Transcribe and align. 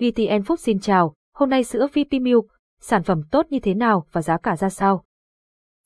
VTN 0.00 0.42
Food 0.42 0.56
xin 0.56 0.80
chào, 0.80 1.14
hôm 1.34 1.50
nay 1.50 1.64
sữa 1.64 1.86
VP 1.92 2.12
Milk, 2.20 2.46
sản 2.80 3.02
phẩm 3.02 3.22
tốt 3.30 3.46
như 3.50 3.58
thế 3.60 3.74
nào 3.74 4.06
và 4.12 4.22
giá 4.22 4.38
cả 4.38 4.56
ra 4.56 4.68
sao? 4.68 5.04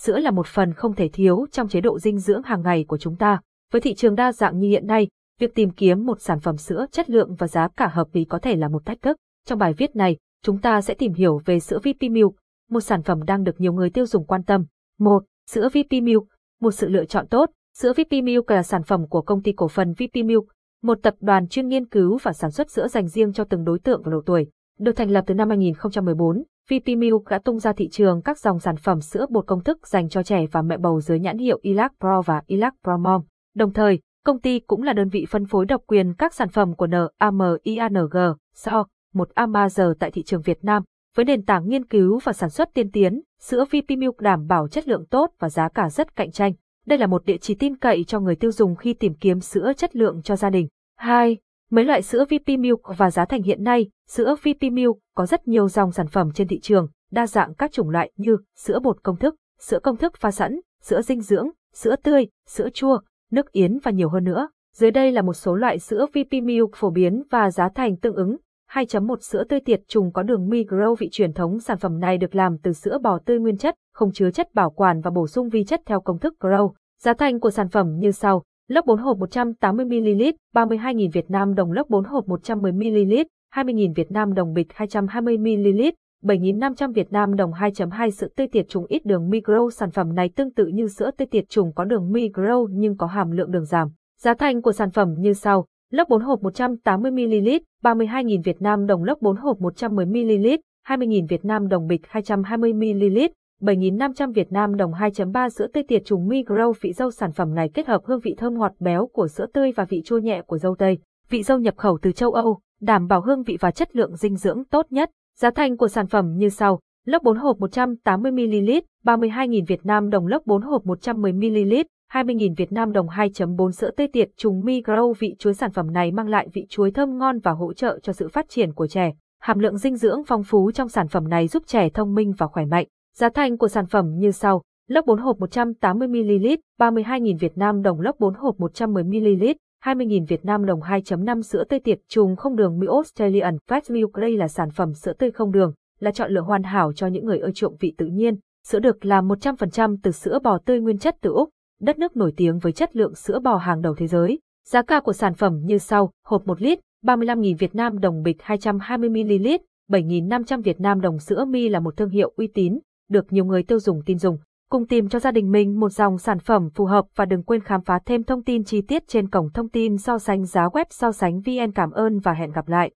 Sữa 0.00 0.18
là 0.18 0.30
một 0.30 0.46
phần 0.46 0.72
không 0.72 0.94
thể 0.94 1.08
thiếu 1.08 1.46
trong 1.52 1.68
chế 1.68 1.80
độ 1.80 1.98
dinh 1.98 2.18
dưỡng 2.18 2.42
hàng 2.42 2.62
ngày 2.62 2.84
của 2.88 2.98
chúng 2.98 3.16
ta. 3.16 3.40
Với 3.72 3.80
thị 3.80 3.94
trường 3.94 4.14
đa 4.14 4.32
dạng 4.32 4.58
như 4.58 4.68
hiện 4.68 4.86
nay, 4.86 5.08
việc 5.40 5.54
tìm 5.54 5.70
kiếm 5.70 6.06
một 6.06 6.20
sản 6.20 6.40
phẩm 6.40 6.56
sữa 6.56 6.86
chất 6.92 7.10
lượng 7.10 7.34
và 7.34 7.46
giá 7.46 7.68
cả 7.68 7.88
hợp 7.88 8.08
lý 8.12 8.24
có 8.24 8.38
thể 8.38 8.56
là 8.56 8.68
một 8.68 8.86
thách 8.86 9.02
thức. 9.02 9.16
Trong 9.46 9.58
bài 9.58 9.72
viết 9.72 9.96
này, 9.96 10.16
chúng 10.42 10.58
ta 10.60 10.80
sẽ 10.80 10.94
tìm 10.94 11.12
hiểu 11.12 11.40
về 11.44 11.60
sữa 11.60 11.78
VP 11.78 12.10
Milk, 12.10 12.34
một 12.70 12.80
sản 12.80 13.02
phẩm 13.02 13.24
đang 13.24 13.44
được 13.44 13.60
nhiều 13.60 13.72
người 13.72 13.90
tiêu 13.90 14.06
dùng 14.06 14.26
quan 14.26 14.42
tâm. 14.42 14.64
1. 14.98 15.24
Sữa 15.50 15.68
VP 15.68 16.02
Milk, 16.02 16.24
một 16.60 16.70
sự 16.70 16.88
lựa 16.88 17.04
chọn 17.04 17.26
tốt. 17.28 17.50
Sữa 17.78 17.92
VP 17.92 18.12
Milk 18.24 18.50
là 18.50 18.62
sản 18.62 18.82
phẩm 18.82 19.06
của 19.08 19.22
công 19.22 19.42
ty 19.42 19.52
cổ 19.52 19.68
phần 19.68 19.92
VP 19.92 20.24
Milk, 20.24 20.44
một 20.84 20.98
tập 21.02 21.14
đoàn 21.20 21.48
chuyên 21.48 21.68
nghiên 21.68 21.86
cứu 21.86 22.18
và 22.22 22.32
sản 22.32 22.50
xuất 22.50 22.70
sữa 22.70 22.88
dành 22.88 23.08
riêng 23.08 23.32
cho 23.32 23.44
từng 23.44 23.64
đối 23.64 23.78
tượng 23.78 24.02
và 24.02 24.12
độ 24.12 24.20
tuổi. 24.26 24.46
Được 24.78 24.92
thành 24.92 25.10
lập 25.10 25.24
từ 25.26 25.34
năm 25.34 25.48
2014, 25.48 26.42
VP 26.70 26.86
đã 27.30 27.38
tung 27.38 27.58
ra 27.58 27.72
thị 27.72 27.88
trường 27.88 28.22
các 28.22 28.38
dòng 28.38 28.58
sản 28.58 28.76
phẩm 28.76 29.00
sữa 29.00 29.26
bột 29.30 29.46
công 29.46 29.62
thức 29.62 29.88
dành 29.88 30.08
cho 30.08 30.22
trẻ 30.22 30.46
và 30.52 30.62
mẹ 30.62 30.76
bầu 30.76 31.00
dưới 31.00 31.20
nhãn 31.20 31.38
hiệu 31.38 31.58
Ilac 31.62 31.92
Pro 32.00 32.22
và 32.22 32.42
Ilac 32.46 32.74
Pro 32.82 32.96
Mom. 32.96 33.22
Đồng 33.54 33.72
thời, 33.72 33.98
công 34.24 34.40
ty 34.40 34.60
cũng 34.60 34.82
là 34.82 34.92
đơn 34.92 35.08
vị 35.08 35.26
phân 35.30 35.46
phối 35.46 35.66
độc 35.66 35.82
quyền 35.86 36.14
các 36.14 36.34
sản 36.34 36.48
phẩm 36.48 36.74
của 36.74 36.86
NAMIANG, 36.86 38.34
SO, 38.54 38.84
một 39.14 39.28
Amazon 39.34 39.94
tại 39.98 40.10
thị 40.10 40.22
trường 40.22 40.42
Việt 40.42 40.64
Nam. 40.64 40.82
Với 41.16 41.24
nền 41.24 41.44
tảng 41.44 41.68
nghiên 41.68 41.84
cứu 41.84 42.18
và 42.24 42.32
sản 42.32 42.50
xuất 42.50 42.74
tiên 42.74 42.90
tiến, 42.90 43.20
sữa 43.40 43.64
VP 43.64 44.20
đảm 44.20 44.46
bảo 44.46 44.68
chất 44.68 44.88
lượng 44.88 45.06
tốt 45.10 45.30
và 45.38 45.48
giá 45.48 45.68
cả 45.68 45.90
rất 45.90 46.16
cạnh 46.16 46.30
tranh. 46.30 46.52
Đây 46.86 46.98
là 46.98 47.06
một 47.06 47.24
địa 47.24 47.36
chỉ 47.36 47.54
tin 47.54 47.76
cậy 47.76 48.04
cho 48.04 48.20
người 48.20 48.36
tiêu 48.36 48.52
dùng 48.52 48.76
khi 48.76 48.94
tìm 48.94 49.14
kiếm 49.14 49.40
sữa 49.40 49.72
chất 49.76 49.96
lượng 49.96 50.22
cho 50.22 50.36
gia 50.36 50.50
đình. 50.50 50.68
2. 51.04 51.36
Mấy 51.70 51.84
loại 51.84 52.02
sữa 52.02 52.24
VP 52.24 52.58
Milk 52.58 52.80
và 52.96 53.10
giá 53.10 53.24
thành 53.24 53.42
hiện 53.42 53.64
nay, 53.64 53.88
sữa 54.08 54.34
VP 54.42 54.72
Milk 54.72 54.98
có 55.14 55.26
rất 55.26 55.48
nhiều 55.48 55.68
dòng 55.68 55.92
sản 55.92 56.06
phẩm 56.06 56.30
trên 56.34 56.48
thị 56.48 56.60
trường, 56.60 56.88
đa 57.10 57.26
dạng 57.26 57.54
các 57.54 57.72
chủng 57.72 57.90
loại 57.90 58.12
như 58.16 58.36
sữa 58.56 58.78
bột 58.82 59.02
công 59.02 59.16
thức, 59.16 59.34
sữa 59.60 59.78
công 59.78 59.96
thức 59.96 60.16
pha 60.16 60.30
sẵn, 60.30 60.60
sữa 60.82 61.02
dinh 61.02 61.20
dưỡng, 61.20 61.48
sữa 61.74 61.96
tươi, 61.96 62.26
sữa 62.46 62.68
chua, 62.74 63.00
nước 63.30 63.52
yến 63.52 63.78
và 63.82 63.90
nhiều 63.90 64.08
hơn 64.08 64.24
nữa. 64.24 64.48
Dưới 64.74 64.90
đây 64.90 65.12
là 65.12 65.22
một 65.22 65.32
số 65.32 65.54
loại 65.54 65.78
sữa 65.78 66.06
VP 66.06 66.32
Milk 66.42 66.70
phổ 66.74 66.90
biến 66.90 67.22
và 67.30 67.50
giá 67.50 67.68
thành 67.68 67.96
tương 67.96 68.16
ứng. 68.16 68.36
2.1 68.70 69.16
Sữa 69.20 69.44
tươi 69.48 69.60
tiệt 69.60 69.80
trùng 69.88 70.12
có 70.12 70.22
đường 70.22 70.48
Migro 70.48 70.94
vị 70.94 71.08
truyền 71.12 71.32
thống 71.32 71.58
sản 71.60 71.78
phẩm 71.78 72.00
này 72.00 72.18
được 72.18 72.34
làm 72.34 72.58
từ 72.58 72.72
sữa 72.72 72.98
bò 73.02 73.18
tươi 73.18 73.38
nguyên 73.38 73.56
chất, 73.56 73.74
không 73.94 74.12
chứa 74.12 74.30
chất 74.30 74.54
bảo 74.54 74.70
quản 74.70 75.00
và 75.00 75.10
bổ 75.10 75.26
sung 75.26 75.48
vi 75.48 75.64
chất 75.64 75.80
theo 75.86 76.00
công 76.00 76.18
thức 76.18 76.34
Grow. 76.40 76.72
Giá 77.00 77.14
thành 77.14 77.40
của 77.40 77.50
sản 77.50 77.68
phẩm 77.68 77.98
như 77.98 78.10
sau. 78.10 78.42
Lớp 78.68 78.86
4 78.86 78.98
hộp 78.98 79.18
180ml, 79.18 80.32
32.000 80.54 81.10
Việt 81.12 81.30
Nam 81.30 81.54
đồng 81.54 81.72
lớp 81.72 81.84
4 81.88 82.04
hộp 82.04 82.26
110ml, 82.26 83.24
20.000 83.54 83.94
Việt 83.94 84.10
Nam 84.10 84.34
đồng 84.34 84.52
bịch 84.52 84.68
220ml, 84.76 85.92
7.500 86.22 86.92
Việt 86.92 87.12
Nam 87.12 87.36
đồng 87.36 87.52
2.2 87.52 88.10
sữa 88.10 88.28
tươi 88.36 88.46
tiệt 88.46 88.68
trùng 88.68 88.86
ít 88.88 89.06
đường 89.06 89.30
micro 89.30 89.70
sản 89.70 89.90
phẩm 89.90 90.14
này 90.14 90.28
tương 90.28 90.50
tự 90.50 90.66
như 90.66 90.88
sữa 90.88 91.10
tươi 91.16 91.26
tiệt 91.26 91.44
trùng 91.48 91.72
có 91.74 91.84
đường 91.84 92.12
micro 92.12 92.66
nhưng 92.70 92.96
có 92.96 93.06
hàm 93.06 93.30
lượng 93.30 93.50
đường 93.50 93.64
giảm. 93.64 93.88
Giá 94.20 94.34
thành 94.34 94.62
của 94.62 94.72
sản 94.72 94.90
phẩm 94.90 95.14
như 95.18 95.32
sau. 95.32 95.66
Lớp 95.90 96.08
4 96.08 96.22
hộp 96.22 96.42
180ml, 96.42 97.60
32.000 97.82 98.42
Việt 98.42 98.62
Nam 98.62 98.86
đồng 98.86 99.04
lớp 99.04 99.14
4 99.20 99.36
hộp 99.36 99.58
110ml, 99.58 100.58
20.000 100.88 101.26
Việt 101.28 101.44
Nam 101.44 101.68
đồng 101.68 101.86
bịch 101.86 102.02
220ml, 102.12 103.28
7.500 103.60 104.32
Việt 104.32 104.52
Nam 104.52 104.76
đồng 104.76 104.92
2.3 104.92 105.48
sữa 105.48 105.66
tươi 105.72 105.82
tiệt 105.82 106.02
trùng 106.04 106.28
Migro 106.28 106.72
vị 106.80 106.92
dâu 106.92 107.10
sản 107.10 107.32
phẩm 107.32 107.54
này 107.54 107.68
kết 107.74 107.86
hợp 107.86 108.00
hương 108.04 108.20
vị 108.20 108.34
thơm 108.38 108.58
ngọt 108.58 108.72
béo 108.80 109.06
của 109.06 109.28
sữa 109.28 109.46
tươi 109.54 109.72
và 109.72 109.84
vị 109.84 110.02
chua 110.04 110.18
nhẹ 110.18 110.42
của 110.46 110.58
dâu 110.58 110.76
tây. 110.78 110.98
Vị 111.30 111.42
dâu 111.42 111.58
nhập 111.58 111.74
khẩu 111.76 111.98
từ 112.02 112.12
châu 112.12 112.32
Âu, 112.32 112.60
đảm 112.80 113.06
bảo 113.06 113.20
hương 113.20 113.42
vị 113.42 113.56
và 113.60 113.70
chất 113.70 113.96
lượng 113.96 114.16
dinh 114.16 114.36
dưỡng 114.36 114.64
tốt 114.64 114.86
nhất. 114.90 115.10
Giá 115.38 115.50
thành 115.50 115.76
của 115.76 115.88
sản 115.88 116.06
phẩm 116.06 116.36
như 116.36 116.48
sau. 116.48 116.80
Lốc 117.04 117.22
4 117.22 117.38
hộp 117.38 117.58
180ml, 117.58 118.80
32.000 119.04 119.64
Việt 119.66 119.86
Nam 119.86 120.10
đồng 120.10 120.26
lốc 120.26 120.46
4 120.46 120.62
hộp 120.62 120.84
110ml, 120.84 121.84
20.000 122.12 122.54
Việt 122.56 122.72
Nam 122.72 122.92
đồng 122.92 123.06
2.4 123.06 123.70
sữa 123.70 123.90
tươi 123.96 124.08
tiệt 124.08 124.28
trùng 124.36 124.60
Migro 124.64 125.12
vị 125.18 125.34
chuối 125.38 125.54
sản 125.54 125.70
phẩm 125.72 125.92
này 125.92 126.12
mang 126.12 126.28
lại 126.28 126.48
vị 126.52 126.66
chuối 126.68 126.90
thơm 126.90 127.18
ngon 127.18 127.38
và 127.38 127.52
hỗ 127.52 127.72
trợ 127.72 127.98
cho 128.02 128.12
sự 128.12 128.28
phát 128.28 128.48
triển 128.48 128.72
của 128.72 128.86
trẻ. 128.86 129.12
Hàm 129.40 129.58
lượng 129.58 129.78
dinh 129.78 129.96
dưỡng 129.96 130.24
phong 130.26 130.44
phú 130.44 130.70
trong 130.70 130.88
sản 130.88 131.08
phẩm 131.08 131.28
này 131.28 131.48
giúp 131.48 131.62
trẻ 131.66 131.88
thông 131.88 132.14
minh 132.14 132.32
và 132.38 132.46
khỏe 132.46 132.64
mạnh. 132.64 132.86
Giá 133.18 133.28
thành 133.28 133.58
của 133.58 133.68
sản 133.68 133.86
phẩm 133.86 134.18
như 134.18 134.30
sau. 134.30 134.62
Lốc 134.88 135.06
4 135.06 135.20
hộp 135.20 135.38
180ml, 135.38 136.56
32.000 136.80 137.38
Việt 137.38 137.58
Nam 137.58 137.82
đồng 137.82 138.00
lốc 138.00 138.20
4 138.20 138.34
hộp 138.34 138.56
110ml, 138.56 139.54
20.000 139.84 140.26
Việt 140.26 140.44
Nam 140.44 140.66
đồng 140.66 140.80
2.5 140.80 141.42
sữa 141.42 141.64
tươi 141.68 141.80
tiệt 141.80 141.98
trùng 142.08 142.36
không 142.36 142.56
đường 142.56 142.78
Mi 142.78 142.86
Australian 142.86 143.56
Fat 143.70 143.80
Milk 143.90 144.12
đây 144.16 144.36
là 144.36 144.48
sản 144.48 144.70
phẩm 144.70 144.94
sữa 144.94 145.12
tươi 145.12 145.30
không 145.30 145.52
đường, 145.52 145.72
là 146.00 146.10
chọn 146.10 146.30
lựa 146.30 146.40
hoàn 146.40 146.62
hảo 146.62 146.92
cho 146.92 147.06
những 147.06 147.24
người 147.24 147.38
ưa 147.38 147.50
chuộng 147.50 147.76
vị 147.80 147.94
tự 147.98 148.06
nhiên. 148.06 148.36
Sữa 148.66 148.78
được 148.78 149.04
làm 149.04 149.28
100% 149.28 149.96
từ 150.02 150.10
sữa 150.10 150.38
bò 150.42 150.58
tươi 150.58 150.80
nguyên 150.80 150.98
chất 150.98 151.16
từ 151.20 151.30
Úc, 151.30 151.48
đất 151.80 151.98
nước 151.98 152.16
nổi 152.16 152.32
tiếng 152.36 152.58
với 152.58 152.72
chất 152.72 152.96
lượng 152.96 153.14
sữa 153.14 153.38
bò 153.38 153.56
hàng 153.56 153.82
đầu 153.82 153.94
thế 153.94 154.06
giới. 154.06 154.38
Giá 154.68 154.82
cả 154.82 155.00
của 155.00 155.12
sản 155.12 155.34
phẩm 155.34 155.60
như 155.64 155.78
sau, 155.78 156.10
hộp 156.26 156.46
1 156.46 156.62
lít, 156.62 156.78
35.000 157.04 157.56
Việt 157.58 157.74
Nam 157.74 157.98
đồng 157.98 158.22
bịch 158.22 158.36
220ml, 158.40 159.58
7.500 159.90 160.62
Việt 160.62 160.80
Nam 160.80 161.00
đồng 161.00 161.18
sữa 161.18 161.44
mi 161.44 161.68
là 161.68 161.80
một 161.80 161.96
thương 161.96 162.10
hiệu 162.10 162.32
uy 162.36 162.46
tín, 162.46 162.78
được 163.08 163.32
nhiều 163.32 163.44
người 163.44 163.62
tiêu 163.62 163.80
dùng 163.80 164.02
tin 164.06 164.18
dùng. 164.18 164.38
Cùng 164.70 164.86
tìm 164.86 165.08
cho 165.08 165.18
gia 165.18 165.30
đình 165.30 165.52
mình 165.52 165.80
một 165.80 165.88
dòng 165.88 166.18
sản 166.18 166.38
phẩm 166.38 166.70
phù 166.74 166.84
hợp 166.84 167.04
và 167.16 167.24
đừng 167.24 167.42
quên 167.42 167.60
khám 167.60 167.80
phá 167.80 167.98
thêm 168.06 168.24
thông 168.24 168.42
tin 168.42 168.64
chi 168.64 168.82
tiết 168.82 169.08
trên 169.08 169.30
cổng 169.30 169.50
thông 169.50 169.68
tin 169.68 169.98
so 169.98 170.18
sánh 170.18 170.44
giá 170.44 170.66
web 170.66 170.84
so 170.90 171.12
sánh 171.12 171.40
VN 171.40 171.72
cảm 171.74 171.90
ơn 171.90 172.18
và 172.18 172.32
hẹn 172.32 172.52
gặp 172.52 172.68
lại. 172.68 172.90